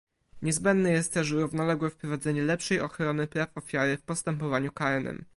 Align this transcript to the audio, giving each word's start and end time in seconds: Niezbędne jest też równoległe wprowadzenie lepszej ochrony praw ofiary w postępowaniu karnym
Niezbędne 0.41 0.91
jest 0.91 1.13
też 1.13 1.31
równoległe 1.31 1.89
wprowadzenie 1.89 2.43
lepszej 2.43 2.79
ochrony 2.81 3.27
praw 3.27 3.57
ofiary 3.57 3.97
w 3.97 4.01
postępowaniu 4.01 4.71
karnym 4.71 5.25